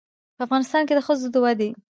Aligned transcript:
په 0.37 0.41
افغانستان 0.45 0.81
کې 0.87 0.93
د 0.95 0.99
ښځو 1.07 1.27
د 1.33 1.35
ودې 1.43 1.69